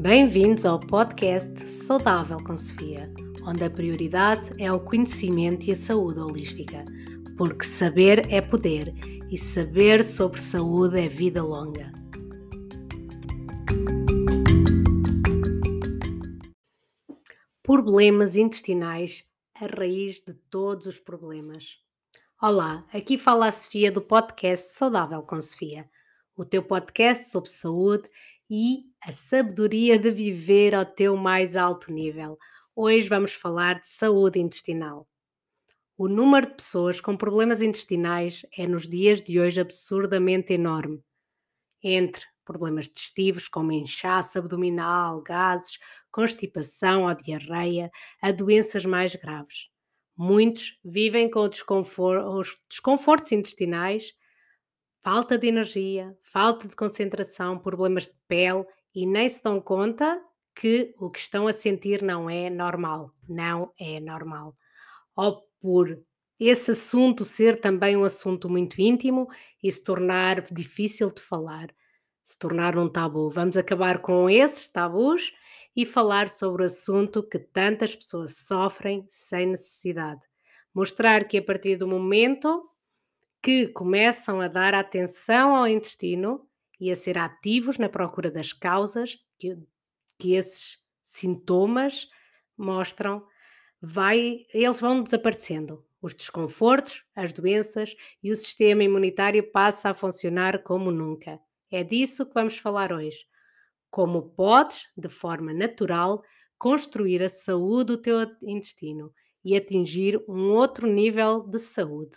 Bem-vindos 0.00 0.64
ao 0.64 0.80
podcast 0.80 1.60
Saudável 1.68 2.38
com 2.42 2.56
Sofia, 2.56 3.12
onde 3.46 3.62
a 3.64 3.68
prioridade 3.68 4.50
é 4.58 4.72
o 4.72 4.80
conhecimento 4.80 5.66
e 5.66 5.72
a 5.72 5.74
saúde 5.74 6.18
holística, 6.18 6.86
porque 7.36 7.66
saber 7.66 8.26
é 8.32 8.40
poder 8.40 8.94
e 9.30 9.36
saber 9.36 10.02
sobre 10.02 10.40
saúde 10.40 10.98
é 10.98 11.06
vida 11.06 11.42
longa. 11.42 11.92
Problemas 17.62 18.36
intestinais, 18.36 19.22
a 19.54 19.66
raiz 19.66 20.22
de 20.22 20.32
todos 20.48 20.86
os 20.86 20.98
problemas. 20.98 21.76
Olá, 22.40 22.86
aqui 22.90 23.18
fala 23.18 23.48
a 23.48 23.52
Sofia 23.52 23.92
do 23.92 24.00
podcast 24.00 24.72
Saudável 24.72 25.22
com 25.22 25.38
Sofia, 25.42 25.86
o 26.34 26.42
teu 26.42 26.62
podcast 26.62 27.28
sobre 27.28 27.50
saúde 27.50 28.08
e 28.50 28.84
a 29.00 29.12
sabedoria 29.12 29.96
de 29.96 30.10
viver 30.10 30.74
ao 30.74 30.84
teu 30.84 31.16
mais 31.16 31.54
alto 31.54 31.92
nível. 31.92 32.36
Hoje 32.74 33.08
vamos 33.08 33.32
falar 33.32 33.78
de 33.78 33.86
saúde 33.86 34.40
intestinal. 34.40 35.06
O 35.96 36.08
número 36.08 36.48
de 36.48 36.54
pessoas 36.56 37.00
com 37.00 37.16
problemas 37.16 37.62
intestinais 37.62 38.44
é 38.58 38.66
nos 38.66 38.88
dias 38.88 39.22
de 39.22 39.38
hoje 39.38 39.60
absurdamente 39.60 40.52
enorme. 40.52 41.00
Entre 41.80 42.24
problemas 42.44 42.88
digestivos 42.88 43.46
como 43.46 43.70
inchaço 43.70 44.40
abdominal, 44.40 45.22
gases, 45.22 45.78
constipação 46.10 47.04
ou 47.04 47.14
diarreia, 47.14 47.88
a 48.20 48.32
doenças 48.32 48.84
mais 48.84 49.14
graves. 49.14 49.68
Muitos 50.16 50.76
vivem 50.84 51.30
com 51.30 51.40
os 51.40 52.56
desconfortos 52.68 53.30
intestinais 53.30 54.12
falta 55.00 55.38
de 55.38 55.48
energia, 55.48 56.16
falta 56.22 56.68
de 56.68 56.76
concentração, 56.76 57.58
problemas 57.58 58.04
de 58.04 58.14
pele 58.28 58.64
e 58.94 59.06
nem 59.06 59.28
se 59.28 59.42
dão 59.42 59.60
conta 59.60 60.22
que 60.54 60.94
o 60.98 61.10
que 61.10 61.18
estão 61.18 61.46
a 61.46 61.52
sentir 61.52 62.02
não 62.02 62.28
é 62.28 62.50
normal. 62.50 63.12
Não 63.28 63.72
é 63.78 64.00
normal. 64.00 64.54
Ou 65.16 65.42
por 65.60 65.98
esse 66.38 66.70
assunto 66.70 67.24
ser 67.24 67.60
também 67.60 67.96
um 67.96 68.04
assunto 68.04 68.48
muito 68.48 68.80
íntimo 68.80 69.28
e 69.62 69.70
se 69.70 69.82
tornar 69.82 70.40
difícil 70.50 71.10
de 71.12 71.20
falar, 71.20 71.68
se 72.22 72.38
tornar 72.38 72.78
um 72.78 72.88
tabu. 72.88 73.30
Vamos 73.30 73.56
acabar 73.56 74.00
com 74.00 74.28
esses 74.28 74.68
tabus 74.68 75.32
e 75.76 75.86
falar 75.86 76.28
sobre 76.28 76.62
o 76.62 76.66
assunto 76.66 77.22
que 77.22 77.38
tantas 77.38 77.94
pessoas 77.94 78.36
sofrem 78.38 79.04
sem 79.08 79.46
necessidade. 79.46 80.20
Mostrar 80.74 81.26
que 81.26 81.38
a 81.38 81.42
partir 81.42 81.76
do 81.76 81.86
momento 81.86 82.69
que 83.42 83.68
começam 83.68 84.40
a 84.40 84.48
dar 84.48 84.74
atenção 84.74 85.56
ao 85.56 85.66
intestino 85.66 86.46
e 86.78 86.90
a 86.90 86.96
ser 86.96 87.18
ativos 87.18 87.78
na 87.78 87.88
procura 87.88 88.30
das 88.30 88.52
causas 88.52 89.18
que, 89.38 89.58
que 90.18 90.34
esses 90.34 90.78
sintomas 91.02 92.08
mostram, 92.56 93.26
vai, 93.80 94.46
eles 94.52 94.80
vão 94.80 95.02
desaparecendo. 95.02 95.84
Os 96.02 96.14
desconfortos, 96.14 97.04
as 97.14 97.32
doenças 97.32 97.94
e 98.22 98.30
o 98.32 98.36
sistema 98.36 98.82
imunitário 98.82 99.50
passa 99.50 99.90
a 99.90 99.94
funcionar 99.94 100.62
como 100.62 100.90
nunca. 100.90 101.38
É 101.70 101.84
disso 101.84 102.26
que 102.26 102.34
vamos 102.34 102.56
falar 102.56 102.92
hoje. 102.92 103.26
Como 103.90 104.30
podes, 104.30 104.88
de 104.96 105.08
forma 105.08 105.52
natural, 105.52 106.22
construir 106.58 107.22
a 107.22 107.28
saúde 107.28 107.96
do 107.96 108.02
teu 108.02 108.16
intestino 108.42 109.12
e 109.44 109.56
atingir 109.56 110.22
um 110.28 110.52
outro 110.52 110.86
nível 110.86 111.40
de 111.40 111.58
saúde. 111.58 112.16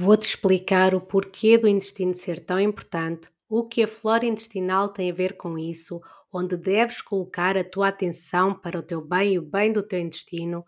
Vou-te 0.00 0.28
explicar 0.28 0.94
o 0.94 1.00
porquê 1.00 1.58
do 1.58 1.66
intestino 1.66 2.14
ser 2.14 2.38
tão 2.38 2.60
importante, 2.60 3.28
o 3.48 3.64
que 3.66 3.82
a 3.82 3.86
flora 3.88 4.24
intestinal 4.24 4.88
tem 4.90 5.10
a 5.10 5.14
ver 5.14 5.36
com 5.36 5.58
isso, 5.58 6.00
onde 6.32 6.56
deves 6.56 7.02
colocar 7.02 7.58
a 7.58 7.64
tua 7.64 7.88
atenção 7.88 8.54
para 8.54 8.78
o 8.78 8.82
teu 8.82 9.00
bem 9.04 9.34
e 9.34 9.38
o 9.40 9.42
bem 9.42 9.72
do 9.72 9.82
teu 9.82 9.98
intestino. 9.98 10.64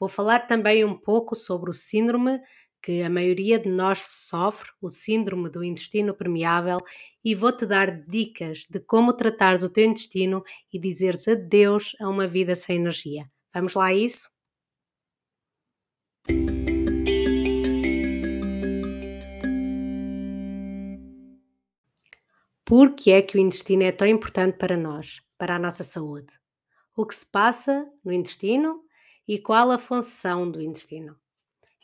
Vou 0.00 0.08
falar 0.08 0.48
também 0.48 0.84
um 0.84 0.98
pouco 0.98 1.36
sobre 1.36 1.70
o 1.70 1.72
síndrome 1.72 2.40
que 2.82 3.02
a 3.02 3.08
maioria 3.08 3.56
de 3.60 3.68
nós 3.68 4.02
sofre, 4.02 4.72
o 4.80 4.90
síndrome 4.90 5.48
do 5.48 5.62
intestino 5.62 6.12
permeável, 6.12 6.78
e 7.24 7.36
vou-te 7.36 7.64
dar 7.64 8.04
dicas 8.04 8.66
de 8.68 8.80
como 8.80 9.12
tratares 9.12 9.62
o 9.62 9.70
teu 9.70 9.84
intestino 9.84 10.42
e 10.72 10.80
dizeres 10.80 11.28
adeus 11.28 11.94
a 12.00 12.08
uma 12.08 12.26
vida 12.26 12.56
sem 12.56 12.78
energia. 12.78 13.30
Vamos 13.54 13.74
lá 13.74 13.86
a 13.86 13.94
isso? 13.94 14.31
Por 22.74 22.94
que 22.94 23.10
é 23.10 23.20
que 23.20 23.36
o 23.36 23.38
intestino 23.38 23.82
é 23.82 23.92
tão 23.92 24.08
importante 24.08 24.56
para 24.56 24.78
nós, 24.78 25.20
para 25.36 25.56
a 25.56 25.58
nossa 25.58 25.84
saúde? 25.84 26.40
O 26.96 27.04
que 27.04 27.14
se 27.14 27.26
passa 27.26 27.86
no 28.02 28.10
intestino 28.10 28.82
e 29.28 29.38
qual 29.38 29.70
a 29.70 29.76
função 29.76 30.50
do 30.50 30.58
intestino? 30.58 31.14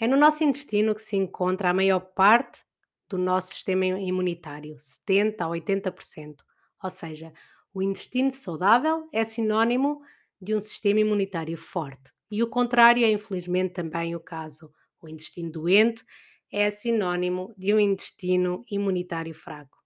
É 0.00 0.08
no 0.08 0.16
nosso 0.16 0.44
intestino 0.44 0.94
que 0.94 1.02
se 1.02 1.14
encontra 1.14 1.68
a 1.68 1.74
maior 1.74 2.00
parte 2.00 2.64
do 3.06 3.18
nosso 3.18 3.48
sistema 3.48 3.84
imunitário, 3.84 4.78
70 4.78 5.44
a 5.44 5.48
80%. 5.48 6.36
Ou 6.82 6.88
seja, 6.88 7.34
o 7.74 7.82
intestino 7.82 8.32
saudável 8.32 9.10
é 9.12 9.24
sinónimo 9.24 10.00
de 10.40 10.54
um 10.54 10.60
sistema 10.62 11.00
imunitário 11.00 11.58
forte. 11.58 12.10
E 12.30 12.42
o 12.42 12.48
contrário 12.48 13.04
é 13.04 13.10
infelizmente 13.10 13.74
também 13.74 14.16
o 14.16 14.20
caso. 14.20 14.72
O 15.02 15.06
intestino 15.06 15.52
doente 15.52 16.02
é 16.50 16.70
sinónimo 16.70 17.54
de 17.58 17.74
um 17.74 17.78
intestino 17.78 18.64
imunitário 18.70 19.34
fraco. 19.34 19.77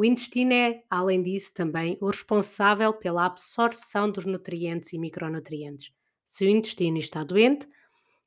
O 0.00 0.04
intestino 0.06 0.54
é, 0.54 0.82
além 0.88 1.22
disso, 1.22 1.52
também 1.52 1.98
o 2.00 2.06
responsável 2.06 2.90
pela 2.94 3.26
absorção 3.26 4.10
dos 4.10 4.24
nutrientes 4.24 4.94
e 4.94 4.98
micronutrientes. 4.98 5.92
Se 6.24 6.46
o 6.46 6.48
intestino 6.48 6.96
está 6.96 7.22
doente, 7.22 7.68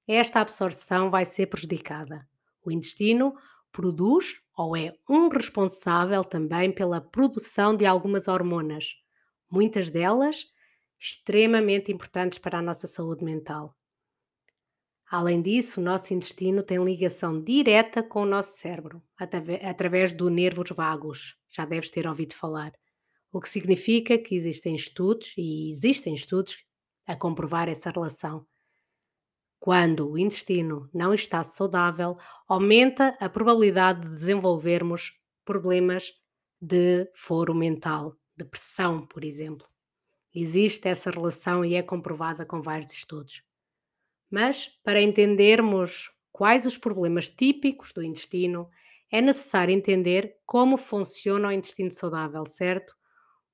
esta 0.07 0.39
absorção 0.39 1.09
vai 1.09 1.25
ser 1.25 1.47
prejudicada. 1.47 2.29
O 2.63 2.72
intestino 2.72 3.34
produz 3.72 4.39
ou 4.56 4.78
é 4.78 4.94
um 5.09 5.29
responsável 5.29 6.23
também 6.23 6.72
pela 6.72 7.01
produção 7.01 7.75
de 7.75 7.88
algumas 7.88 8.28
hormonas, 8.28 8.94
muitas 9.50 9.90
delas 9.90 10.45
extremamente 11.00 11.91
importantes 11.91 12.38
para 12.38 12.59
a 12.59 12.61
nossa 12.61 12.85
saúde 12.85 13.25
mental. 13.25 13.75
Além 15.09 15.41
disso, 15.41 15.81
o 15.81 15.84
nosso 15.84 16.13
intestino 16.13 16.61
tem 16.61 16.78
ligação 16.85 17.41
direta 17.41 18.03
com 18.03 18.22
o 18.22 18.28
nosso 18.28 18.59
cérebro, 18.59 19.01
através 19.17 20.13
do 20.13 20.29
nervos 20.29 20.69
vagos. 20.69 21.35
Já 21.56 21.66
deves 21.66 21.90
ter 21.90 22.08
ouvido 22.08 22.34
falar. 22.34 22.74
O 23.31 23.40
que 23.40 23.47
significa 23.47 24.18
que 24.18 24.36
existem 24.36 24.75
estudos, 24.75 25.34
e 25.38 25.69
existem 25.69 26.14
estudos, 26.14 26.58
a 27.06 27.16
comprovar 27.16 27.69
essa 27.69 27.91
relação. 27.91 28.46
Quando 29.59 30.09
o 30.09 30.18
intestino 30.18 30.90
não 30.94 31.14
está 31.14 31.41
saudável, 31.44 32.18
aumenta 32.47 33.16
a 33.19 33.30
probabilidade 33.30 34.02
de 34.02 34.09
desenvolvermos 34.09 35.14
problemas 35.46 36.12
de 36.59 37.09
foro 37.14 37.53
mental, 37.53 38.18
depressão, 38.35 39.06
por 39.06 39.24
exemplo. 39.24 39.68
Existe 40.34 40.88
essa 40.88 41.12
relação 41.12 41.64
e 41.64 41.75
é 41.75 41.84
comprovada 41.84 42.46
com 42.46 42.62
vários 42.62 42.91
estudos. 42.91 43.44
Mas, 44.30 44.68
para 44.84 45.02
entendermos 45.02 46.12
quais 46.31 46.66
os 46.66 46.78
problemas 46.78 47.30
típicos 47.30 47.94
do 47.94 48.02
intestino, 48.02 48.70
é 49.13 49.22
necessário 49.22 49.72
entender 49.72 50.35
como 50.44 50.75
funciona 50.75 51.50
o 51.50 51.51
intestino 51.51 51.91
saudável, 51.91 52.44
certo? 52.47 52.96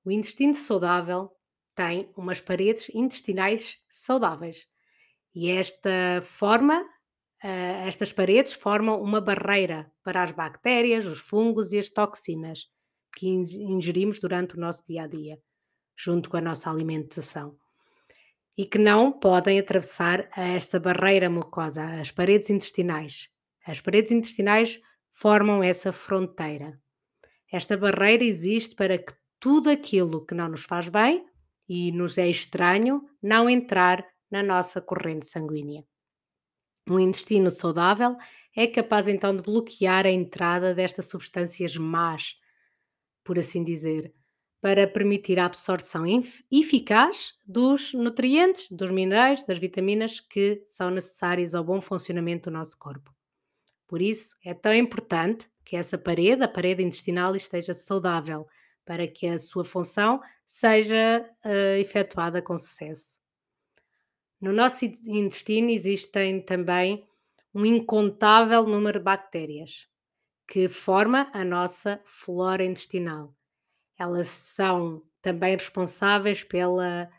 O 0.02 0.10
intestino 0.10 0.54
saudável 0.54 1.30
tem 1.74 2.10
umas 2.16 2.40
paredes 2.40 2.90
intestinais 2.94 3.76
saudáveis 3.86 4.66
e 5.34 5.50
esta 5.50 6.22
forma, 6.22 6.82
eh, 7.44 7.86
estas 7.86 8.10
paredes 8.10 8.54
formam 8.54 9.02
uma 9.02 9.20
barreira 9.20 9.92
para 10.02 10.22
as 10.22 10.32
bactérias, 10.32 11.04
os 11.04 11.20
fungos 11.20 11.74
e 11.74 11.78
as 11.78 11.90
toxinas 11.90 12.60
que 13.14 13.28
ingerimos 13.28 14.18
durante 14.18 14.56
o 14.56 14.60
nosso 14.60 14.82
dia 14.86 15.02
a 15.02 15.06
dia, 15.06 15.38
junto 15.94 16.30
com 16.30 16.38
a 16.38 16.40
nossa 16.40 16.70
alimentação 16.70 17.54
e 18.56 18.64
que 18.64 18.78
não 18.78 19.12
podem 19.12 19.58
atravessar 19.58 20.26
esta 20.34 20.80
barreira 20.80 21.28
mucosa, 21.28 21.84
as 22.00 22.10
paredes 22.10 22.48
intestinais. 22.48 23.28
As 23.66 23.78
paredes 23.78 24.10
intestinais 24.10 24.80
formam 25.12 25.62
essa 25.62 25.92
fronteira. 25.92 26.80
Esta 27.52 27.76
barreira 27.76 28.24
existe 28.24 28.74
para 28.74 28.98
que 28.98 29.12
tudo 29.38 29.70
aquilo 29.70 30.24
que 30.24 30.34
não 30.34 30.48
nos 30.48 30.64
faz 30.64 30.88
bem 30.88 31.24
e 31.68 31.90
nos 31.92 32.18
é 32.18 32.28
estranho 32.28 33.02
não 33.22 33.48
entrar 33.48 34.06
na 34.30 34.42
nossa 34.42 34.80
corrente 34.80 35.26
sanguínea. 35.26 35.84
Um 36.88 36.98
intestino 36.98 37.50
saudável 37.50 38.16
é 38.56 38.66
capaz 38.66 39.08
então 39.08 39.36
de 39.36 39.42
bloquear 39.42 40.06
a 40.06 40.10
entrada 40.10 40.74
destas 40.74 41.06
substâncias 41.06 41.76
más, 41.76 42.34
por 43.24 43.38
assim 43.38 43.62
dizer, 43.62 44.12
para 44.60 44.86
permitir 44.86 45.38
a 45.38 45.46
absorção 45.46 46.04
eficaz 46.50 47.32
dos 47.46 47.94
nutrientes, 47.94 48.68
dos 48.70 48.90
minerais, 48.90 49.44
das 49.44 49.58
vitaminas 49.58 50.20
que 50.20 50.62
são 50.66 50.90
necessárias 50.90 51.54
ao 51.54 51.64
bom 51.64 51.80
funcionamento 51.80 52.50
do 52.50 52.54
nosso 52.54 52.76
corpo. 52.78 53.14
Por 53.90 54.00
isso, 54.00 54.36
é 54.44 54.54
tão 54.54 54.72
importante 54.72 55.50
que 55.64 55.74
essa 55.74 55.98
parede, 55.98 56.44
a 56.44 56.48
parede 56.48 56.80
intestinal, 56.80 57.34
esteja 57.34 57.74
saudável, 57.74 58.46
para 58.84 59.08
que 59.08 59.26
a 59.26 59.36
sua 59.36 59.64
função 59.64 60.20
seja 60.46 61.28
uh, 61.44 61.76
efetuada 61.76 62.40
com 62.40 62.56
sucesso. 62.56 63.18
No 64.40 64.52
nosso 64.52 64.84
intestino 64.84 65.70
existem 65.70 66.40
também 66.40 67.04
um 67.52 67.66
incontável 67.66 68.62
número 68.62 69.00
de 69.00 69.04
bactérias 69.04 69.88
que 70.46 70.68
forma 70.68 71.28
a 71.34 71.44
nossa 71.44 72.00
flora 72.04 72.64
intestinal. 72.64 73.34
Elas 73.98 74.28
são 74.28 75.02
também 75.20 75.56
responsáveis 75.56 76.44
pela, 76.44 77.10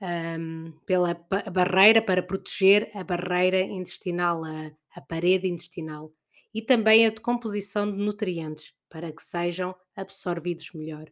um, 0.00 0.72
pela 0.86 1.14
barreira, 1.52 2.00
para 2.00 2.22
proteger 2.22 2.90
a 2.94 3.04
barreira 3.04 3.60
intestinal, 3.60 4.44
a, 4.44 4.70
a 4.94 5.00
parede 5.00 5.48
intestinal, 5.48 6.12
e 6.52 6.62
também 6.62 7.06
a 7.06 7.10
decomposição 7.10 7.90
de 7.90 7.98
nutrientes, 7.98 8.74
para 8.88 9.12
que 9.12 9.22
sejam 9.22 9.74
absorvidos 9.94 10.72
melhor. 10.72 11.10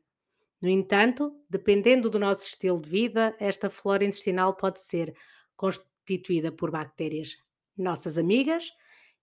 No 0.60 0.68
entanto, 0.68 1.32
dependendo 1.48 2.10
do 2.10 2.18
nosso 2.18 2.44
estilo 2.46 2.80
de 2.80 2.90
vida, 2.90 3.36
esta 3.38 3.70
flora 3.70 4.04
intestinal 4.04 4.56
pode 4.56 4.80
ser 4.80 5.14
constituída 5.56 6.50
por 6.50 6.70
bactérias 6.70 7.36
nossas 7.76 8.18
amigas 8.18 8.72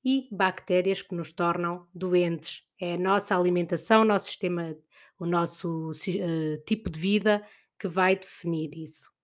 e 0.04 0.30
bactérias 0.32 1.02
que 1.02 1.14
nos 1.14 1.34
tornam 1.34 1.88
doentes. 1.94 2.64
É 2.80 2.94
a 2.94 2.98
nossa 2.98 3.36
alimentação, 3.36 4.02
o 4.02 4.06
nosso 4.06 4.28
sistema, 4.28 4.78
o 5.20 5.26
nosso 5.26 5.92
uh, 5.92 6.58
tipo 6.66 6.90
de 6.90 7.00
vida 7.00 7.46
que 7.78 7.88
vai 7.88 8.16
definir 8.16 8.74
isso. 8.78 9.15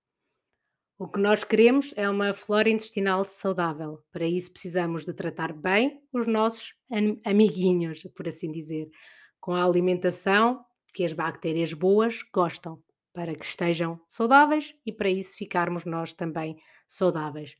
O 1.02 1.08
que 1.08 1.20
nós 1.20 1.44
queremos 1.44 1.92
é 1.98 2.08
uma 2.08 2.32
flora 2.32 2.70
intestinal 2.70 3.26
saudável. 3.26 4.04
Para 4.12 4.28
isso 4.28 4.52
precisamos 4.52 5.04
de 5.04 5.12
tratar 5.12 5.52
bem 5.52 6.00
os 6.14 6.28
nossos 6.28 6.76
amiguinhos, 7.26 8.04
por 8.16 8.28
assim 8.28 8.52
dizer, 8.52 8.88
com 9.40 9.52
a 9.52 9.66
alimentação 9.66 10.64
que 10.94 11.04
as 11.04 11.12
bactérias 11.12 11.74
boas 11.74 12.20
gostam, 12.32 12.80
para 13.14 13.34
que 13.34 13.44
estejam 13.44 14.00
saudáveis 14.08 14.76
e 14.86 14.94
para 14.94 15.10
isso 15.10 15.36
ficarmos 15.40 15.86
nós 15.86 16.14
também 16.14 16.56
saudáveis. 16.88 17.56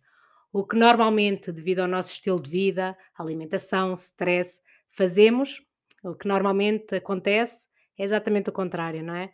O 0.54 0.64
que 0.64 0.76
normalmente, 0.76 1.52
devido 1.52 1.80
ao 1.80 1.88
nosso 1.88 2.12
estilo 2.12 2.40
de 2.40 2.52
vida, 2.52 2.96
alimentação, 3.18 3.94
stress, 3.94 4.62
fazemos, 4.88 5.64
o 6.04 6.14
que 6.14 6.28
normalmente 6.28 6.94
acontece 6.94 7.68
é 7.98 8.04
exatamente 8.04 8.52
o 8.52 8.54
contrário, 8.54 9.04
não 9.04 9.16
é? 9.16 9.32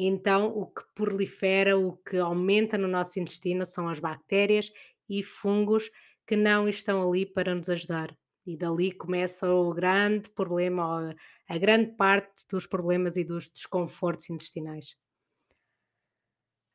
Então, 0.00 0.46
o 0.56 0.66
que 0.66 0.82
prolifera, 0.94 1.76
o 1.76 1.96
que 1.96 2.18
aumenta 2.18 2.78
no 2.78 2.86
nosso 2.86 3.18
intestino 3.18 3.66
são 3.66 3.88
as 3.88 3.98
bactérias 3.98 4.70
e 5.08 5.24
fungos 5.24 5.90
que 6.24 6.36
não 6.36 6.68
estão 6.68 7.02
ali 7.02 7.26
para 7.26 7.52
nos 7.52 7.68
ajudar. 7.68 8.16
E 8.46 8.56
dali 8.56 8.92
começa 8.92 9.50
o 9.50 9.74
grande 9.74 10.30
problema, 10.30 11.12
a 11.48 11.58
grande 11.58 11.90
parte 11.96 12.46
dos 12.48 12.64
problemas 12.64 13.16
e 13.16 13.24
dos 13.24 13.48
desconfortos 13.48 14.30
intestinais. 14.30 14.96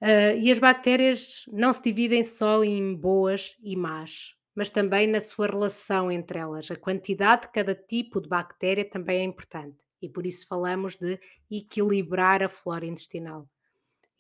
Uh, 0.02 0.36
e 0.38 0.52
as 0.52 0.60
bactérias 0.60 1.46
não 1.48 1.72
se 1.72 1.82
dividem 1.82 2.26
só 2.26 2.62
em 2.62 2.94
boas 2.94 3.56
e 3.64 3.74
más, 3.78 4.36
mas 4.54 4.70
também 4.70 5.08
na 5.08 5.22
sua 5.22 5.48
relação 5.48 6.12
entre 6.12 6.40
elas. 6.40 6.70
A 6.70 6.76
quantidade 6.76 7.44
de 7.44 7.54
cada 7.54 7.74
tipo 7.74 8.20
de 8.20 8.28
bactéria 8.28 8.88
também 8.88 9.22
é 9.22 9.24
importante 9.24 9.78
e 10.04 10.10
por 10.10 10.26
isso 10.26 10.46
falamos 10.46 10.98
de 10.98 11.18
equilibrar 11.50 12.44
a 12.44 12.50
flora 12.50 12.86
intestinal. 12.86 13.50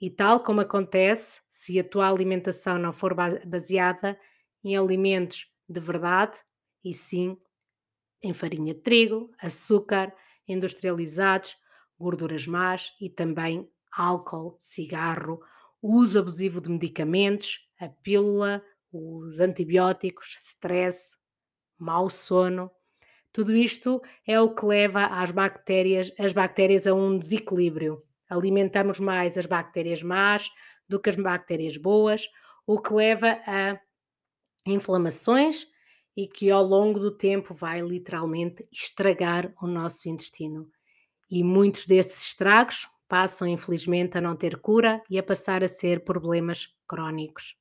E 0.01 0.09
tal 0.09 0.41
como 0.41 0.62
acontece 0.62 1.41
se 1.50 1.77
a 1.77 1.83
tua 1.83 2.09
alimentação 2.09 2.80
não 2.80 2.94
for 2.94 3.13
baseada 3.13 4.18
em 4.63 4.77
alimentos 4.77 5.51
de 5.68 5.80
verdade, 5.81 6.39
e 6.83 6.94
sim 6.94 7.38
em 8.21 8.33
farinha 8.33 8.74
de 8.74 8.80
trigo, 8.80 9.30
açúcar, 9.38 10.15
industrializados, 10.47 11.57
gorduras 12.00 12.47
más 12.47 12.94
e 13.00 13.09
também 13.09 13.69
álcool, 13.91 14.56
cigarro, 14.59 15.41
uso 15.81 16.19
abusivo 16.19 16.62
de 16.62 16.69
medicamentos, 16.69 17.68
a 17.77 17.89
pílula, 17.89 18.63
os 18.91 19.41
antibióticos, 19.41 20.35
stress, 20.38 21.18
mau 21.77 22.09
sono. 22.09 22.71
Tudo 23.33 23.56
isto 23.56 24.00
é 24.27 24.39
o 24.39 24.53
que 24.53 24.63
leva 24.63 25.07
às 25.07 25.31
bactérias, 25.31 26.12
as 26.19 26.31
bactérias 26.31 26.85
a 26.85 26.94
um 26.94 27.18
desequilíbrio. 27.18 28.03
Alimentamos 28.30 29.00
mais 29.00 29.38
as 29.39 29.47
bactérias 29.47 30.03
más 30.03 30.51
do 30.88 31.00
que 31.00 31.09
as 31.09 31.15
bactérias 31.15 31.75
boas, 31.75 32.30
o 32.68 32.80
que 32.80 32.94
leva 32.94 33.39
a 33.47 33.80
inflamações 34.68 35.68
e 36.15 36.27
que 36.27 36.51
ao 36.51 36.63
longo 36.63 37.00
do 37.00 37.09
tempo 37.09 37.56
vai 37.56 37.81
literalmente 37.81 38.63
estragar 38.71 39.51
o 39.59 39.65
nosso 39.65 40.07
intestino. 40.07 40.69
E 41.30 41.44
muitos 41.44 41.88
desses 41.88 42.27
estragos 42.27 42.88
passam 43.07 43.47
infelizmente 43.47 44.15
a 44.15 44.21
não 44.21 44.35
ter 44.35 44.57
cura 44.59 45.01
e 45.09 45.18
a 45.18 45.24
passar 45.24 45.63
a 45.63 45.68
ser 45.68 46.03
problemas 46.03 46.68
crónicos. 46.88 47.56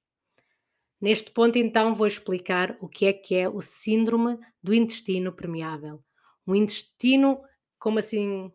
Neste 1.02 1.32
ponto, 1.32 1.58
então, 1.58 1.93
vou 1.94 2.06
explicar 2.06 2.76
o 2.81 2.88
que 2.88 3.06
é 3.06 3.12
que 3.12 3.34
é 3.34 3.49
o 3.49 3.60
síndrome 3.60 4.38
do 4.62 4.72
intestino 4.72 5.32
permeável. 5.32 6.02
Um 6.46 6.54
intestino, 6.54 7.40
como 7.78 7.99
assim? 7.99 8.52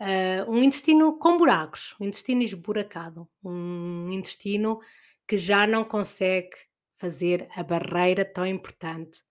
Uh, 0.00 0.48
um 0.48 0.62
intestino 0.62 1.18
com 1.18 1.36
buracos, 1.36 1.96
um 2.00 2.06
intestino 2.06 2.42
esburacado, 2.42 3.28
um 3.42 4.08
intestino 4.12 4.78
que 5.26 5.36
já 5.36 5.66
não 5.66 5.84
consegue 5.84 6.56
fazer 6.96 7.48
a 7.56 7.64
barreira 7.64 8.24
tão 8.24 8.46
importante 8.46 9.22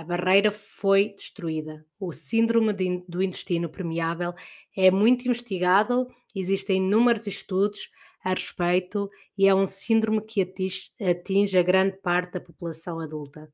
a 0.00 0.04
barreira 0.04 0.50
foi 0.50 1.08
destruída. 1.14 1.84
O 1.98 2.12
síndrome 2.12 2.72
de, 2.72 3.04
do 3.08 3.22
intestino 3.22 3.68
permeável 3.68 4.32
é 4.76 4.90
muito 4.90 5.26
investigado, 5.26 6.06
existem 6.34 6.76
inúmeros 6.76 7.26
estudos 7.26 7.90
a 8.22 8.30
respeito 8.30 9.10
e 9.36 9.48
é 9.48 9.54
um 9.54 9.66
síndrome 9.66 10.20
que 10.20 10.42
atinge, 10.42 10.90
atinge 11.00 11.58
a 11.58 11.62
grande 11.62 11.96
parte 11.98 12.32
da 12.32 12.40
população 12.40 13.00
adulta. 13.00 13.52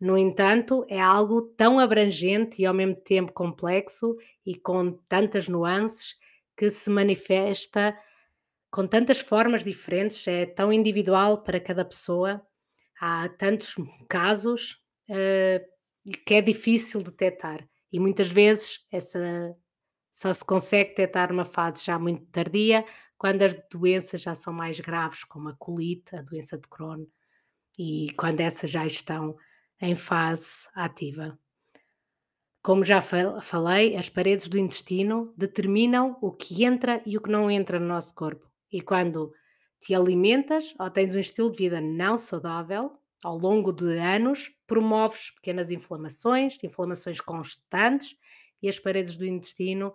No 0.00 0.16
entanto, 0.16 0.84
é 0.88 1.00
algo 1.00 1.42
tão 1.42 1.78
abrangente 1.78 2.62
e 2.62 2.66
ao 2.66 2.74
mesmo 2.74 2.94
tempo 2.94 3.32
complexo 3.32 4.16
e 4.46 4.54
com 4.54 4.92
tantas 5.08 5.48
nuances 5.48 6.16
que 6.56 6.70
se 6.70 6.88
manifesta 6.88 7.96
com 8.70 8.86
tantas 8.86 9.20
formas 9.20 9.64
diferentes, 9.64 10.26
é 10.26 10.44
tão 10.44 10.72
individual 10.72 11.42
para 11.42 11.60
cada 11.60 11.84
pessoa. 11.84 12.42
Há 13.00 13.28
tantos 13.30 13.76
casos 14.08 14.72
uh, 15.08 15.64
que 16.26 16.34
é 16.34 16.40
difícil 16.42 17.02
detectar. 17.02 17.66
E 17.90 17.98
muitas 17.98 18.30
vezes 18.30 18.84
essa 18.90 19.56
só 20.18 20.32
se 20.32 20.44
consegue 20.44 20.88
detectar 20.88 21.28
numa 21.28 21.44
fase 21.44 21.84
já 21.84 21.96
muito 21.96 22.26
tardia, 22.32 22.84
quando 23.16 23.42
as 23.42 23.54
doenças 23.70 24.20
já 24.20 24.34
são 24.34 24.52
mais 24.52 24.80
graves, 24.80 25.22
como 25.22 25.48
a 25.48 25.54
colite, 25.54 26.16
a 26.16 26.22
doença 26.22 26.58
de 26.58 26.66
Crohn, 26.66 27.06
e 27.78 28.12
quando 28.16 28.40
essas 28.40 28.68
já 28.68 28.84
estão 28.84 29.36
em 29.80 29.94
fase 29.94 30.68
ativa. 30.74 31.38
Como 32.60 32.84
já 32.84 33.00
falei, 33.00 33.94
as 33.94 34.08
paredes 34.08 34.48
do 34.48 34.58
intestino 34.58 35.32
determinam 35.36 36.18
o 36.20 36.32
que 36.32 36.64
entra 36.64 37.00
e 37.06 37.16
o 37.16 37.20
que 37.20 37.30
não 37.30 37.48
entra 37.48 37.78
no 37.78 37.86
nosso 37.86 38.12
corpo. 38.12 38.50
E 38.72 38.80
quando 38.80 39.32
te 39.80 39.94
alimentas 39.94 40.74
ou 40.80 40.90
tens 40.90 41.14
um 41.14 41.20
estilo 41.20 41.52
de 41.52 41.58
vida 41.58 41.80
não 41.80 42.18
saudável, 42.18 42.98
ao 43.22 43.38
longo 43.38 43.72
de 43.72 43.96
anos, 43.98 44.50
promoves 44.66 45.30
pequenas 45.30 45.70
inflamações, 45.70 46.58
inflamações 46.64 47.20
constantes, 47.20 48.16
e 48.62 48.68
as 48.68 48.78
paredes 48.78 49.16
do 49.16 49.24
intestino 49.24 49.92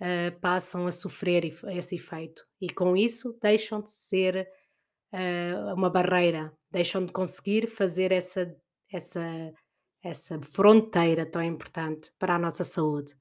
uh, 0.00 0.38
passam 0.40 0.86
a 0.86 0.92
sofrer 0.92 1.44
esse 1.44 1.94
efeito. 1.94 2.44
E 2.60 2.68
com 2.68 2.96
isso 2.96 3.36
deixam 3.40 3.80
de 3.80 3.90
ser 3.90 4.48
uh, 5.12 5.74
uma 5.74 5.90
barreira, 5.90 6.52
deixam 6.70 7.04
de 7.04 7.12
conseguir 7.12 7.66
fazer 7.66 8.12
essa, 8.12 8.54
essa, 8.92 9.52
essa 10.02 10.40
fronteira 10.40 11.26
tão 11.26 11.42
importante 11.42 12.10
para 12.18 12.34
a 12.34 12.38
nossa 12.38 12.64
saúde. 12.64 13.14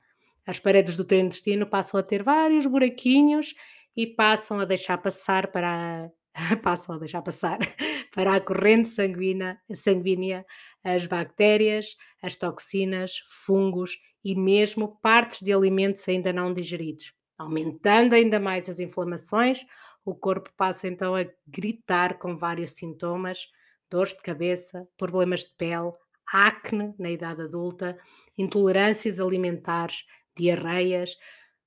As 0.45 0.59
paredes 0.59 0.95
do 0.95 1.03
teu 1.03 1.19
intestino 1.19 1.67
passam 1.67 1.99
a 1.99 2.03
ter 2.03 2.23
vários 2.23 2.65
buraquinhos 2.65 3.53
e 3.95 4.07
passam 4.07 4.59
a 4.59 4.65
deixar 4.65 4.97
passar 4.99 5.51
para 5.51 6.09
passam 6.63 6.95
a 6.95 6.99
deixar 6.99 7.21
passar 7.21 7.57
para 8.13 8.35
a 8.35 8.39
corrente 8.39 8.87
sanguínea, 8.87 9.59
sanguínea 9.73 10.45
as 10.83 11.05
bactérias, 11.05 11.95
as 12.21 12.35
toxinas, 12.37 13.17
fungos 13.45 13.97
e 14.27 14.35
mesmo 14.35 14.99
partes 15.01 15.41
de 15.41 15.53
alimentos 15.53 16.05
ainda 16.09 16.33
não 16.33 16.53
digeridos. 16.53 17.13
Aumentando 17.37 18.13
ainda 18.13 18.41
mais 18.41 18.67
as 18.67 18.77
inflamações, 18.77 19.65
o 20.03 20.13
corpo 20.13 20.51
passa 20.57 20.85
então 20.85 21.15
a 21.15 21.25
gritar 21.47 22.19
com 22.19 22.35
vários 22.35 22.71
sintomas: 22.71 23.47
dores 23.89 24.13
de 24.13 24.21
cabeça, 24.21 24.85
problemas 24.97 25.45
de 25.45 25.51
pele, 25.57 25.93
acne 26.33 26.93
na 26.99 27.09
idade 27.09 27.41
adulta, 27.41 27.97
intolerâncias 28.37 29.21
alimentares, 29.21 30.03
diarreias, 30.35 31.15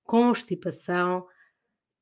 constipação, 0.04 1.26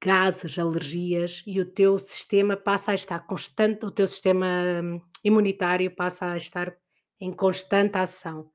gases, 0.03 0.59
alergias 0.59 1.45
e 1.47 1.61
o 1.61 1.65
teu 1.67 2.01
sistema 2.01 2.57
passa 2.57 2.91
a 2.91 2.95
estar 2.95 3.21
constante, 3.29 3.87
o 3.87 3.93
teu 3.93 4.09
sistema 4.09 4.47
hum, 4.83 5.01
imunitário 5.23 5.95
passa 5.95 6.33
a 6.33 6.37
estar 6.37 6.77
em 7.21 7.33
constante 7.33 7.97
ação. 7.97 8.51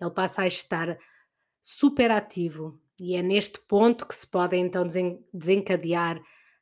Ele 0.00 0.10
passa 0.12 0.42
a 0.42 0.46
estar 0.46 0.96
super 1.70 2.10
ativo 2.10 2.80
E 2.98 3.14
é 3.14 3.22
neste 3.22 3.60
ponto 3.60 4.08
que 4.08 4.14
se 4.14 4.26
podem 4.26 4.64
então 4.64 4.86
desencadear 5.32 6.18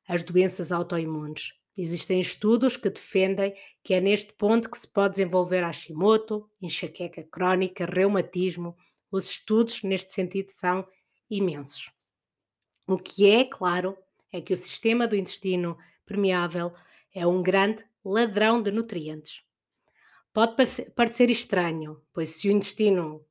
as 0.08 0.24
doenças 0.24 0.72
autoimunes. 0.72 1.52
Existem 1.78 2.18
estudos 2.18 2.76
que 2.76 2.90
defendem 2.90 3.54
que 3.84 3.94
é 3.94 4.00
neste 4.00 4.32
ponto 4.32 4.68
que 4.68 4.76
se 4.76 4.88
pode 4.88 5.12
desenvolver 5.12 5.62
Hashimoto, 5.62 6.50
enxaqueca 6.60 7.22
crónica, 7.22 7.86
reumatismo. 7.86 8.76
Os 9.10 9.30
estudos 9.30 9.82
neste 9.84 10.10
sentido 10.10 10.48
são 10.48 10.86
imensos. 11.30 11.90
O 12.86 12.98
que 12.98 13.30
é 13.30 13.44
claro 13.44 13.96
é 14.32 14.40
que 14.40 14.52
o 14.52 14.56
sistema 14.56 15.06
do 15.06 15.16
intestino 15.16 15.78
permeável 16.04 16.74
é 17.14 17.24
um 17.26 17.42
grande 17.42 17.84
ladrão 18.04 18.60
de 18.60 18.72
nutrientes. 18.72 19.42
Pode 20.32 20.56
parecer 20.94 21.30
estranho, 21.30 22.02
pois 22.12 22.30
se 22.30 22.48
o 22.48 22.52
intestino 22.52 23.25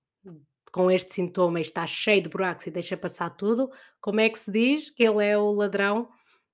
com 0.75 0.91
este 0.91 1.13
sintoma 1.13 1.61
está 1.61 1.87
cheio 1.87 2.21
de 2.21 2.27
buracos 2.27 2.67
e 2.67 2.69
deixa 2.69 2.97
passar 2.97 3.29
tudo, 3.29 3.71
como 4.01 4.19
é 4.19 4.27
que 4.27 4.37
se 4.37 4.51
diz 4.51 4.89
que 4.89 5.05
ele 5.05 5.25
é 5.25 5.37
o 5.37 5.49
ladrão 5.49 6.09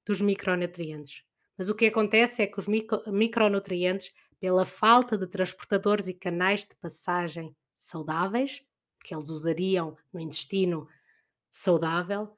dos 0.06 0.22
micronutrientes? 0.22 1.24
Mas 1.58 1.72
o 1.72 1.76
que 1.76 1.88
acontece 1.88 2.44
é 2.44 2.46
que 2.46 2.60
os 2.60 2.68
micro, 2.68 3.02
micronutrientes, 3.08 4.14
pela 4.40 4.64
falta 4.64 5.18
de 5.18 5.26
transportadores 5.26 6.08
e 6.08 6.14
canais 6.14 6.60
de 6.60 6.76
passagem 6.76 7.56
saudáveis, 7.76 8.62
que 9.04 9.16
eles 9.16 9.30
usariam 9.30 9.98
no 10.14 10.20
intestino 10.20 10.88
saudável, 11.50 12.32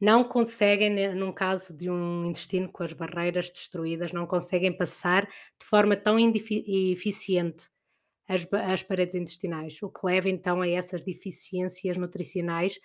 não 0.00 0.24
conseguem, 0.24 1.14
num 1.14 1.30
caso 1.30 1.72
de 1.72 1.88
um 1.88 2.24
intestino 2.24 2.68
com 2.68 2.82
as 2.82 2.92
barreiras 2.92 3.48
destruídas, 3.48 4.12
não 4.12 4.26
conseguem 4.26 4.76
passar 4.76 5.24
de 5.24 5.64
forma 5.64 5.96
tão 5.96 6.18
eficiente 6.18 7.70
as, 8.28 8.46
as 8.52 8.82
paredes 8.82 9.14
intestinais, 9.14 9.80
o 9.82 9.90
que 9.90 10.06
leva 10.06 10.28
então 10.28 10.60
a 10.60 10.68
essas 10.68 11.00
deficiências 11.00 11.96
nutricionais 11.96 12.78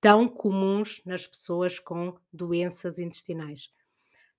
tão 0.00 0.28
comuns 0.28 1.00
nas 1.06 1.26
pessoas 1.26 1.78
com 1.78 2.14
doenças 2.32 2.98
intestinais. 2.98 3.70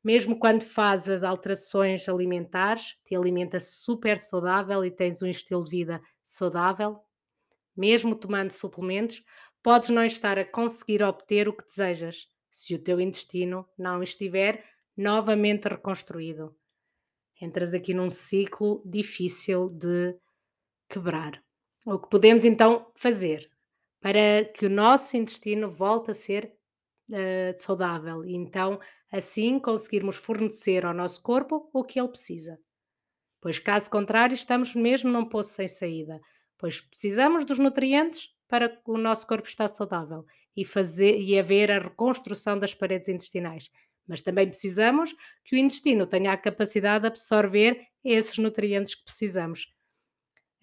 Mesmo 0.04 0.38
quando 0.38 0.62
fazes 0.62 1.24
alterações 1.24 2.08
alimentares, 2.10 2.98
te 3.06 3.16
alimentas 3.16 3.80
super 3.80 4.18
saudável 4.18 4.84
e 4.84 4.92
tens 4.92 5.22
um 5.22 5.28
estilo 5.28 5.64
de 5.64 5.70
vida 5.70 6.02
saudável, 6.24 7.00
mesmo 7.76 8.14
tomando 8.14 8.52
suplementos, 8.52 9.24
podes 9.64 9.90
não 9.90 10.04
estar 10.04 10.38
a 10.38 10.46
conseguir 10.46 11.02
obter 11.02 11.48
o 11.48 11.54
que 11.54 11.66
desejas 11.66 12.28
se 12.52 12.76
o 12.76 12.80
teu 12.80 13.00
intestino 13.00 13.66
não 13.78 14.04
estiver 14.04 14.64
novamente 14.96 15.68
reconstruído. 15.68 16.54
Entras 17.42 17.74
aqui 17.74 17.94
num 17.94 18.10
ciclo 18.10 18.84
difícil 18.86 19.70
de 19.70 20.16
quebrar. 20.94 21.44
O 21.86 22.00
que 22.00 22.10
podemos 22.10 22.46
então 22.46 22.86
fazer 22.96 23.50
para 24.00 24.46
que 24.54 24.66
o 24.66 24.70
nosso 24.70 25.16
intestino 25.18 25.70
volte 25.70 26.12
a 26.12 26.14
ser 26.14 26.54
uh, 27.10 27.58
saudável 27.58 28.26
e 28.26 28.36
então 28.36 28.78
assim 29.10 29.58
conseguirmos 29.60 30.18
fornecer 30.18 30.86
ao 30.86 30.94
nosso 30.94 31.22
corpo 31.24 31.70
o 31.74 31.84
que 31.84 32.00
ele 32.00 32.10
precisa. 32.10 32.60
Pois 33.42 33.60
caso 33.60 33.90
contrário, 33.90 34.34
estamos 34.34 34.76
mesmo 34.76 35.10
num 35.10 35.28
poço 35.28 35.52
sem 35.52 35.68
saída, 35.68 36.20
pois 36.58 36.82
precisamos 36.82 37.46
dos 37.46 37.60
nutrientes 37.60 38.30
para 38.48 38.78
o 38.86 38.98
nosso 38.98 39.26
corpo 39.26 39.48
estar 39.48 39.68
saudável 39.68 40.26
e 40.56 40.64
fazer 40.64 41.18
e 41.18 41.40
haver 41.40 41.72
a 41.72 41.80
reconstrução 41.80 42.60
das 42.60 42.74
paredes 42.74 43.10
intestinais. 43.10 43.70
Mas 44.08 44.22
também 44.22 44.48
precisamos 44.48 45.16
que 45.46 45.56
o 45.56 45.60
intestino 45.60 46.06
tenha 46.06 46.34
a 46.34 46.38
capacidade 46.38 47.04
de 47.04 47.08
absorver 47.08 47.88
esses 48.04 48.38
nutrientes 48.38 48.96
que 48.96 49.06
precisamos. 49.06 49.74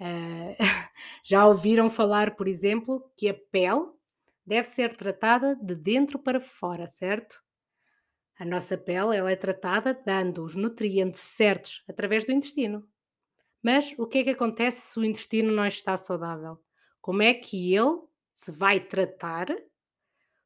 Uh, 0.00 0.56
já 1.22 1.46
ouviram 1.46 1.90
falar, 1.90 2.34
por 2.34 2.48
exemplo, 2.48 3.12
que 3.16 3.28
a 3.28 3.34
pele 3.34 3.86
deve 4.46 4.66
ser 4.66 4.96
tratada 4.96 5.54
de 5.56 5.74
dentro 5.74 6.18
para 6.18 6.40
fora, 6.40 6.86
certo? 6.86 7.42
A 8.38 8.44
nossa 8.44 8.78
pele 8.78 9.14
ela 9.14 9.30
é 9.30 9.36
tratada 9.36 9.92
dando 9.92 10.42
os 10.42 10.54
nutrientes 10.54 11.20
certos 11.20 11.84
através 11.86 12.24
do 12.24 12.32
intestino. 12.32 12.88
Mas 13.62 13.94
o 13.98 14.06
que 14.06 14.18
é 14.18 14.24
que 14.24 14.30
acontece 14.30 14.92
se 14.92 14.98
o 14.98 15.04
intestino 15.04 15.52
não 15.52 15.66
está 15.66 15.94
saudável? 15.98 16.58
Como 17.02 17.20
é 17.20 17.34
que 17.34 17.74
ele 17.74 18.00
se 18.32 18.50
vai 18.50 18.80
tratar, 18.80 19.46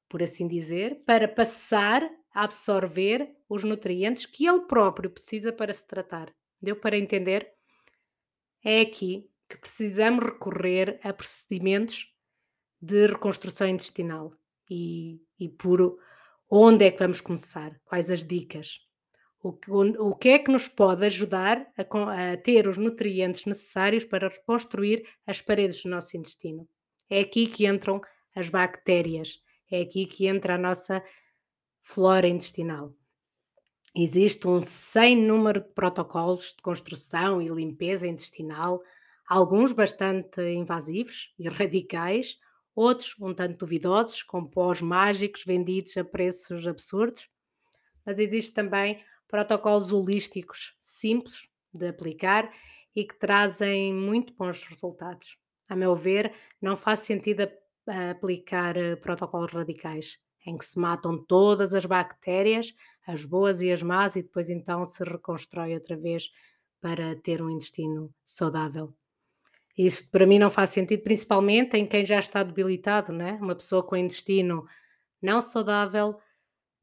por 0.08 0.20
assim 0.20 0.48
dizer, 0.48 1.04
para 1.06 1.28
passar 1.28 2.02
a 2.34 2.42
absorver 2.42 3.32
os 3.48 3.62
nutrientes 3.62 4.26
que 4.26 4.44
ele 4.46 4.62
próprio 4.62 5.08
precisa 5.08 5.52
para 5.52 5.72
se 5.72 5.86
tratar? 5.86 6.34
Deu 6.60 6.74
para 6.74 6.98
entender? 6.98 7.52
É 8.64 8.80
aqui 8.80 9.30
que 9.54 9.60
precisamos 9.60 10.24
recorrer 10.24 11.00
a 11.02 11.12
procedimentos 11.12 12.12
de 12.80 13.06
reconstrução 13.06 13.66
intestinal. 13.66 14.32
E, 14.70 15.20
e 15.38 15.48
por 15.48 15.98
onde 16.50 16.84
é 16.84 16.90
que 16.90 16.98
vamos 16.98 17.20
começar? 17.20 17.78
Quais 17.84 18.10
as 18.10 18.24
dicas? 18.24 18.80
O 19.42 19.52
que, 19.52 19.70
o 19.70 20.14
que 20.14 20.28
é 20.30 20.38
que 20.38 20.50
nos 20.50 20.68
pode 20.68 21.04
ajudar 21.04 21.66
a, 21.76 22.32
a 22.32 22.36
ter 22.36 22.66
os 22.66 22.78
nutrientes 22.78 23.44
necessários 23.44 24.04
para 24.04 24.28
reconstruir 24.28 25.06
as 25.26 25.42
paredes 25.42 25.82
do 25.82 25.90
nosso 25.90 26.16
intestino? 26.16 26.68
É 27.10 27.20
aqui 27.20 27.46
que 27.46 27.66
entram 27.66 28.00
as 28.34 28.48
bactérias, 28.48 29.38
é 29.70 29.82
aqui 29.82 30.06
que 30.06 30.26
entra 30.26 30.54
a 30.54 30.58
nossa 30.58 31.02
flora 31.82 32.26
intestinal. 32.26 32.94
Existe 33.94 34.48
um 34.48 34.60
sem 34.60 35.14
número 35.14 35.60
de 35.60 35.68
protocolos 35.72 36.54
de 36.56 36.62
construção 36.62 37.40
e 37.40 37.46
limpeza 37.46 38.08
intestinal 38.08 38.82
alguns 39.28 39.72
bastante 39.72 40.40
invasivos 40.52 41.32
e 41.38 41.48
radicais, 41.48 42.38
outros 42.74 43.14
um 43.20 43.34
tanto 43.34 43.58
duvidosos, 43.58 44.22
com 44.22 44.44
pós 44.44 44.80
mágicos 44.80 45.44
vendidos 45.44 45.96
a 45.96 46.04
preços 46.04 46.66
absurdos. 46.66 47.28
Mas 48.04 48.18
existe 48.18 48.52
também 48.52 49.02
protocolos 49.28 49.92
holísticos 49.92 50.76
simples 50.78 51.48
de 51.72 51.88
aplicar 51.88 52.52
e 52.94 53.04
que 53.04 53.18
trazem 53.18 53.92
muito 53.92 54.32
bons 54.34 54.64
resultados. 54.64 55.36
A 55.68 55.74
meu 55.74 55.94
ver, 55.96 56.32
não 56.60 56.76
faz 56.76 57.00
sentido 57.00 57.48
aplicar 58.10 58.76
eh, 58.76 58.96
protocolos 58.96 59.52
radicais, 59.52 60.18
em 60.46 60.56
que 60.56 60.64
se 60.64 60.78
matam 60.78 61.18
todas 61.24 61.74
as 61.74 61.84
bactérias, 61.84 62.74
as 63.06 63.24
boas 63.24 63.62
e 63.62 63.72
as 63.72 63.82
más, 63.82 64.14
e 64.16 64.22
depois 64.22 64.50
então 64.50 64.84
se 64.84 65.02
reconstrói 65.02 65.74
outra 65.74 65.96
vez 65.96 66.30
para 66.80 67.16
ter 67.16 67.42
um 67.42 67.50
intestino 67.50 68.14
saudável. 68.24 68.94
Isso 69.76 70.08
para 70.10 70.26
mim 70.26 70.38
não 70.38 70.50
faz 70.50 70.70
sentido, 70.70 71.02
principalmente 71.02 71.76
em 71.76 71.86
quem 71.86 72.04
já 72.04 72.18
está 72.18 72.42
debilitado, 72.42 73.12
né? 73.12 73.38
Uma 73.40 73.54
pessoa 73.56 73.82
com 73.82 73.96
intestino 73.96 74.64
não 75.22 75.42
saudável 75.42 76.18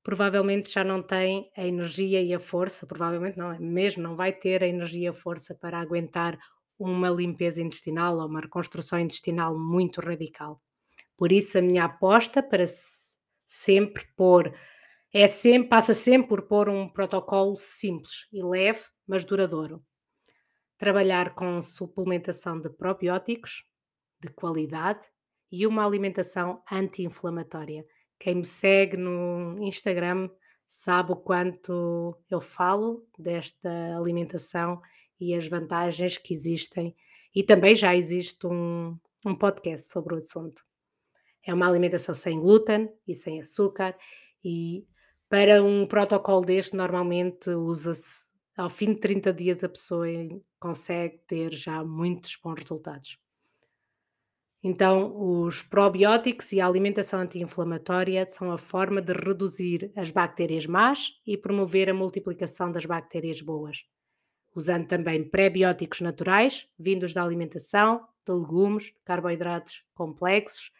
provavelmente 0.04 0.72
já 0.72 0.84
não 0.84 1.02
tem 1.04 1.52
a 1.56 1.66
energia 1.66 2.22
e 2.22 2.34
a 2.34 2.40
força, 2.40 2.88
provavelmente 2.88 3.38
não, 3.38 3.52
é 3.52 3.60
mesmo 3.60 4.04
não 4.04 4.16
vai 4.16 4.34
ter 4.34 4.64
a 4.64 4.68
energia 4.68 5.06
e 5.06 5.08
a 5.08 5.14
força 5.14 5.56
para 5.56 5.80
aguentar 5.80 6.38
uma 6.80 7.10
limpeza 7.10 7.62
intestinal 7.62 8.18
ou 8.18 8.28
uma 8.28 8.42
reconstrução 8.42 9.00
intestinal 9.00 9.58
muito 9.58 10.02
radical. 10.02 10.62
Por 11.18 11.32
isso 11.32 11.58
a 11.58 11.62
minha 11.62 11.86
aposta 11.86 12.44
para 12.44 12.64
sempre 13.48 14.06
pôr 14.16 14.54
é 15.14 15.28
sempre, 15.28 15.70
passa 15.70 15.94
sempre 15.94 16.28
por 16.30 16.44
pôr 16.44 16.70
um 16.70 16.90
protocolo 16.90 17.56
simples 17.58 18.28
e 18.34 18.44
leve, 18.44 18.82
mas 19.08 19.26
duradouro 19.26 19.84
trabalhar 20.82 21.36
com 21.36 21.62
suplementação 21.62 22.60
de 22.60 22.68
probióticos 22.68 23.64
de 24.20 24.30
qualidade 24.30 25.08
e 25.52 25.68
uma 25.68 25.86
alimentação 25.86 26.64
anti-inflamatória. 26.72 27.86
Quem 28.18 28.38
me 28.38 28.46
segue 28.46 28.98
no 28.98 29.58
Instagram 29.60 30.28
sabe 30.68 31.12
o 31.12 31.16
quanto 31.16 32.18
eu 32.32 32.42
falo 32.42 33.06
desta 33.16 33.70
alimentação 33.96 34.82
e 35.20 35.36
as 35.36 35.48
vantagens 35.48 36.18
que 36.18 36.34
existem, 36.34 36.96
e 37.36 37.44
também 37.44 37.76
já 37.76 37.96
existe 37.96 38.48
um, 38.48 38.98
um 39.24 39.36
podcast 39.36 39.88
sobre 39.92 40.16
o 40.16 40.18
assunto. 40.18 40.64
É 41.46 41.54
uma 41.54 41.68
alimentação 41.68 42.16
sem 42.16 42.40
glúten 42.40 42.92
e 43.08 43.14
sem 43.14 43.40
açúcar, 43.40 43.96
e 44.44 44.84
para 45.30 45.64
um 45.64 45.86
protocolo 45.86 46.42
deste, 46.42 46.76
normalmente 46.76 47.52
usa-se 47.52 48.31
ao 48.62 48.70
fim 48.70 48.94
de 48.94 49.00
30 49.00 49.34
dias 49.34 49.64
a 49.64 49.70
pessoa 49.70 50.06
consegue 50.60 51.20
ter 51.28 51.54
já 51.54 51.84
muitos 51.84 52.38
bons 52.42 52.60
resultados. 52.60 53.18
Então, 54.64 55.42
os 55.42 55.64
probióticos 55.64 56.52
e 56.52 56.62
a 56.62 56.68
alimentação 56.68 57.20
anti-inflamatória 57.20 58.28
são 58.28 58.52
a 58.52 58.60
forma 58.60 59.02
de 59.02 59.12
reduzir 59.12 59.92
as 59.96 60.12
bactérias 60.12 60.68
más 60.68 61.10
e 61.26 61.36
promover 61.36 61.90
a 61.90 61.96
multiplicação 61.96 62.72
das 62.72 62.86
bactérias 62.86 63.42
boas, 63.42 63.84
usando 64.56 64.88
também 64.88 65.28
prebióticos 65.28 66.02
naturais, 66.02 66.68
vindos 66.78 67.12
da 67.12 67.24
alimentação, 67.24 68.08
de 68.24 68.32
legumes, 68.32 68.94
carboidratos 69.04 69.84
complexos 69.96 70.72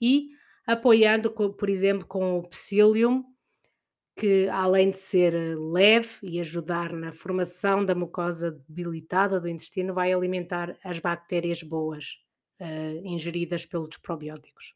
e 0.00 0.30
apoiando, 0.66 1.30
por 1.30 1.70
exemplo, 1.70 2.04
com 2.06 2.38
o 2.38 2.48
psyllium, 2.48 3.24
que 4.18 4.48
além 4.48 4.90
de 4.90 4.96
ser 4.96 5.32
eh, 5.32 5.54
leve 5.54 6.10
e 6.22 6.40
ajudar 6.40 6.92
na 6.92 7.12
formação 7.12 7.84
da 7.84 7.94
mucosa 7.94 8.50
debilitada 8.68 9.40
do 9.40 9.48
intestino, 9.48 9.94
vai 9.94 10.12
alimentar 10.12 10.76
as 10.84 10.98
bactérias 10.98 11.62
boas 11.62 12.18
uh, 12.60 13.06
ingeridas 13.06 13.64
pelos 13.64 13.96
probióticos. 13.96 14.74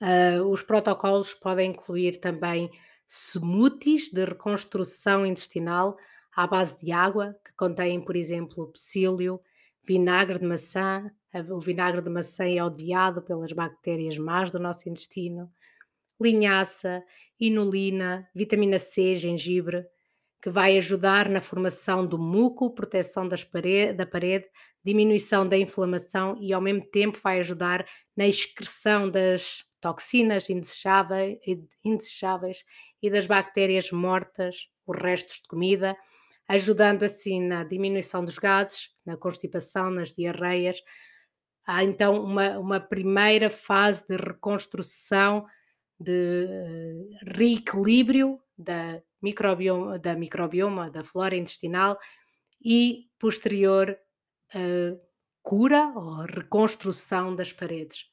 Ah, 0.00 0.42
os 0.44 0.62
protocolos 0.62 1.34
podem 1.34 1.70
incluir 1.70 2.20
também 2.20 2.70
smoothies 3.06 4.10
de 4.10 4.24
reconstrução 4.24 5.26
intestinal 5.26 5.96
à 6.36 6.46
base 6.46 6.78
de 6.78 6.92
água, 6.92 7.34
que 7.44 7.52
contêm, 7.54 8.00
por 8.00 8.14
exemplo, 8.14 8.68
psyllium, 8.68 9.40
vinagre 9.84 10.38
de 10.38 10.46
maçã. 10.46 11.10
O 11.50 11.58
vinagre 11.58 12.00
de 12.02 12.10
maçã 12.10 12.44
é 12.44 12.62
odiado 12.62 13.22
pelas 13.22 13.52
bactérias 13.52 14.16
más 14.18 14.50
do 14.50 14.58
nosso 14.58 14.88
intestino. 14.88 15.50
Linhaça, 16.20 17.02
inulina, 17.38 18.28
vitamina 18.34 18.78
C, 18.78 19.14
gengibre, 19.14 19.84
que 20.42 20.50
vai 20.50 20.76
ajudar 20.76 21.28
na 21.28 21.40
formação 21.40 22.06
do 22.06 22.18
muco, 22.18 22.74
proteção 22.74 23.26
das 23.26 23.42
pare- 23.44 23.92
da 23.92 24.06
parede, 24.06 24.46
diminuição 24.84 25.46
da 25.46 25.56
inflamação 25.56 26.36
e, 26.40 26.52
ao 26.52 26.60
mesmo 26.60 26.84
tempo, 26.90 27.18
vai 27.22 27.40
ajudar 27.40 27.86
na 28.16 28.26
excreção 28.26 29.10
das 29.10 29.64
toxinas 29.80 30.48
indesejáveis, 30.50 31.38
indesejáveis 31.84 32.64
e 33.02 33.10
das 33.10 33.26
bactérias 33.26 33.90
mortas, 33.92 34.68
os 34.86 34.96
restos 35.00 35.36
de 35.36 35.48
comida, 35.48 35.96
ajudando 36.48 37.02
assim 37.04 37.40
na 37.42 37.62
diminuição 37.64 38.24
dos 38.24 38.38
gases, 38.38 38.90
na 39.04 39.16
constipação, 39.16 39.90
nas 39.90 40.12
diarreias. 40.12 40.80
Há 41.66 41.84
então 41.84 42.22
uma, 42.24 42.58
uma 42.58 42.80
primeira 42.80 43.50
fase 43.50 44.06
de 44.08 44.16
reconstrução, 44.16 45.44
de 45.98 46.46
eh, 46.48 47.18
reequilíbrio 47.22 48.40
da 48.56 49.02
microbioma, 49.20 49.98
da 49.98 50.14
microbioma, 50.14 50.90
da 50.90 51.02
flora 51.02 51.36
intestinal 51.36 51.98
e 52.64 53.06
posterior 53.18 53.96
eh, 54.54 54.96
cura 55.42 55.92
ou 55.94 56.24
reconstrução 56.26 57.34
das 57.34 57.52
paredes. 57.52 58.06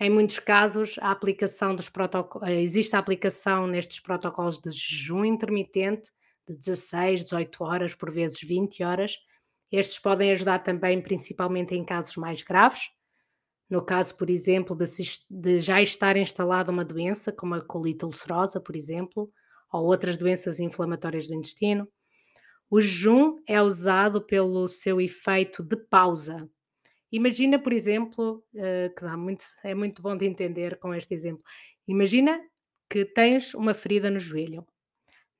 Em 0.00 0.10
muitos 0.10 0.38
casos, 0.38 0.96
a 1.00 1.10
aplicação 1.10 1.74
dos 1.74 1.88
protocolos, 1.88 2.48
existe 2.48 2.96
a 2.96 2.98
aplicação 2.98 3.66
nestes 3.66 4.00
protocolos 4.00 4.58
de 4.58 4.70
jejum 4.70 5.24
intermitente 5.24 6.10
de 6.48 6.56
16, 6.56 7.24
18 7.24 7.64
horas, 7.64 7.94
por 7.94 8.10
vezes 8.12 8.40
20 8.42 8.82
horas. 8.82 9.16
Estes 9.70 9.98
podem 9.98 10.32
ajudar 10.32 10.58
também, 10.58 11.00
principalmente 11.00 11.74
em 11.74 11.84
casos 11.84 12.16
mais 12.16 12.42
graves. 12.42 12.90
No 13.72 13.82
caso, 13.82 14.14
por 14.18 14.28
exemplo, 14.28 14.76
de, 14.76 14.84
de 15.30 15.58
já 15.58 15.80
estar 15.80 16.14
instalada 16.18 16.70
uma 16.70 16.84
doença, 16.84 17.32
como 17.32 17.54
a 17.54 17.62
colite 17.62 18.04
ulcerosa, 18.04 18.60
por 18.60 18.76
exemplo, 18.76 19.32
ou 19.72 19.86
outras 19.86 20.18
doenças 20.18 20.60
inflamatórias 20.60 21.26
do 21.26 21.34
intestino. 21.34 21.88
O 22.68 22.82
jejum 22.82 23.38
é 23.48 23.62
usado 23.62 24.20
pelo 24.26 24.68
seu 24.68 25.00
efeito 25.00 25.62
de 25.62 25.74
pausa. 25.74 26.46
Imagina, 27.10 27.58
por 27.58 27.72
exemplo, 27.72 28.44
eh, 28.54 28.90
que 28.94 29.02
dá 29.02 29.16
muito, 29.16 29.42
é 29.64 29.74
muito 29.74 30.02
bom 30.02 30.14
de 30.18 30.26
entender 30.26 30.78
com 30.78 30.92
este 30.94 31.14
exemplo. 31.14 31.42
Imagina 31.88 32.38
que 32.90 33.06
tens 33.06 33.54
uma 33.54 33.72
ferida 33.72 34.10
no 34.10 34.18
joelho. 34.18 34.66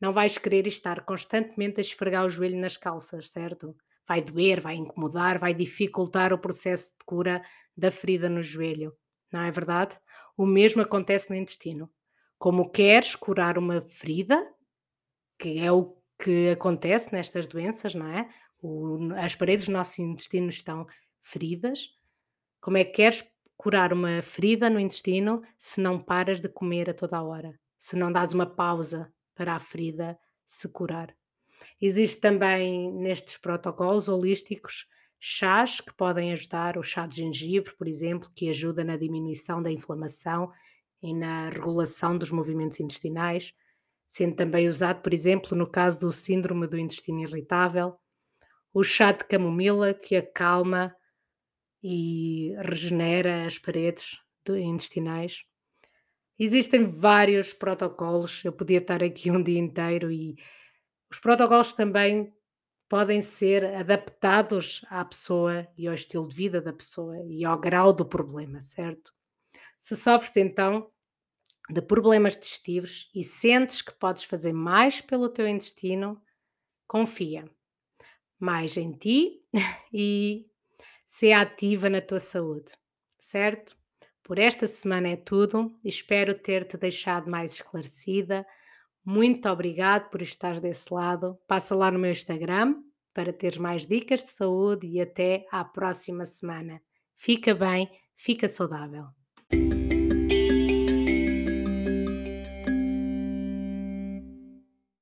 Não 0.00 0.10
vais 0.10 0.38
querer 0.38 0.66
estar 0.66 1.04
constantemente 1.04 1.80
a 1.80 1.82
esfregar 1.82 2.24
o 2.24 2.30
joelho 2.30 2.58
nas 2.58 2.78
calças, 2.78 3.28
certo? 3.30 3.76
Vai 4.08 4.20
doer, 4.22 4.60
vai 4.60 4.74
incomodar, 4.76 5.38
vai 5.38 5.54
dificultar 5.54 6.32
o 6.32 6.38
processo 6.38 6.92
de 6.92 7.04
cura 7.06 7.42
da 7.76 7.90
ferida 7.90 8.28
no 8.28 8.42
joelho, 8.42 8.96
não 9.32 9.42
é 9.42 9.50
verdade? 9.50 9.98
O 10.36 10.44
mesmo 10.46 10.82
acontece 10.82 11.30
no 11.30 11.36
intestino. 11.36 11.90
Como 12.38 12.70
queres 12.70 13.14
curar 13.14 13.56
uma 13.58 13.80
ferida, 13.82 14.44
que 15.38 15.58
é 15.58 15.70
o 15.72 15.96
que 16.22 16.50
acontece 16.50 17.12
nestas 17.12 17.46
doenças, 17.46 17.94
não 17.94 18.06
é? 18.08 18.28
O- 18.62 19.12
as 19.16 19.34
paredes 19.34 19.66
do 19.66 19.72
nosso 19.72 20.00
intestino 20.02 20.48
estão 20.48 20.86
feridas. 21.20 21.88
Como 22.60 22.76
é 22.78 22.84
que 22.84 22.92
queres 22.92 23.24
curar 23.56 23.92
uma 23.92 24.22
ferida 24.22 24.70
no 24.70 24.80
intestino 24.80 25.42
se 25.58 25.80
não 25.80 26.02
paras 26.02 26.40
de 26.40 26.48
comer 26.48 26.90
a 26.90 26.94
toda 26.94 27.18
a 27.18 27.22
hora? 27.24 27.58
Se 27.78 27.96
não 27.96 28.12
dás 28.12 28.32
uma 28.32 28.46
pausa 28.46 29.12
para 29.34 29.54
a 29.54 29.60
ferida 29.60 30.18
se 30.46 30.68
curar? 30.68 31.14
Existe 31.80 32.20
também 32.20 32.92
nestes 32.92 33.36
protocolos 33.36 34.08
holísticos 34.08 34.86
chás 35.24 35.80
que 35.80 35.94
podem 35.94 36.32
ajudar, 36.32 36.76
o 36.76 36.82
chá 36.82 37.06
de 37.06 37.16
gengibre, 37.16 37.72
por 37.76 37.86
exemplo, 37.86 38.28
que 38.34 38.48
ajuda 38.48 38.82
na 38.82 38.96
diminuição 38.96 39.62
da 39.62 39.70
inflamação 39.70 40.50
e 41.00 41.14
na 41.14 41.48
regulação 41.48 42.18
dos 42.18 42.32
movimentos 42.32 42.80
intestinais, 42.80 43.54
sendo 44.08 44.34
também 44.34 44.66
usado, 44.66 45.00
por 45.00 45.14
exemplo, 45.14 45.56
no 45.56 45.70
caso 45.70 46.00
do 46.00 46.10
síndrome 46.10 46.66
do 46.66 46.76
intestino 46.76 47.20
irritável. 47.20 47.96
O 48.74 48.82
chá 48.82 49.12
de 49.12 49.24
camomila, 49.24 49.94
que 49.94 50.16
acalma 50.16 50.92
e 51.80 52.54
regenera 52.58 53.46
as 53.46 53.60
paredes 53.60 54.18
intestinais. 54.48 55.44
Existem 56.36 56.84
vários 56.84 57.52
protocolos, 57.52 58.44
eu 58.44 58.52
podia 58.52 58.78
estar 58.78 59.04
aqui 59.04 59.30
um 59.30 59.40
dia 59.40 59.60
inteiro 59.60 60.10
e 60.10 60.34
os 61.12 61.20
protocolos 61.20 61.74
também 61.74 62.34
podem 62.88 63.20
ser 63.20 63.66
adaptados 63.74 64.82
à 64.88 65.04
pessoa 65.04 65.68
e 65.76 65.86
ao 65.86 65.92
estilo 65.92 66.26
de 66.26 66.34
vida 66.34 66.58
da 66.58 66.72
pessoa 66.72 67.14
e 67.26 67.44
ao 67.44 67.58
grau 67.58 67.92
do 67.92 68.04
problema, 68.04 68.62
certo? 68.62 69.12
Se 69.78 69.94
sofres 69.94 70.38
então 70.38 70.90
de 71.68 71.82
problemas 71.82 72.34
digestivos 72.34 73.10
e 73.14 73.22
sentes 73.22 73.82
que 73.82 73.92
podes 73.92 74.24
fazer 74.24 74.54
mais 74.54 75.02
pelo 75.02 75.28
teu 75.28 75.46
intestino, 75.46 76.18
confia 76.88 77.44
mais 78.40 78.78
em 78.78 78.92
ti 78.92 79.44
e 79.92 80.46
ser 81.04 81.32
ativa 81.32 81.90
na 81.90 82.00
tua 82.00 82.20
saúde, 82.20 82.72
certo? 83.20 83.76
Por 84.22 84.38
esta 84.38 84.66
semana 84.66 85.08
é 85.08 85.16
tudo. 85.16 85.78
Espero 85.84 86.32
ter-te 86.32 86.78
deixado 86.78 87.30
mais 87.30 87.52
esclarecida. 87.52 88.46
Muito 89.04 89.48
obrigado 89.48 90.10
por 90.10 90.22
estares 90.22 90.60
desse 90.60 90.92
lado. 90.92 91.38
Passa 91.46 91.74
lá 91.74 91.90
no 91.90 91.98
meu 91.98 92.12
Instagram 92.12 92.76
para 93.12 93.32
teres 93.32 93.58
mais 93.58 93.86
dicas 93.86 94.22
de 94.22 94.30
saúde 94.30 94.86
e 94.86 95.00
até 95.00 95.46
à 95.50 95.64
próxima 95.64 96.24
semana. 96.24 96.80
Fica 97.14 97.54
bem, 97.54 97.90
fica 98.16 98.48
saudável. 98.48 99.21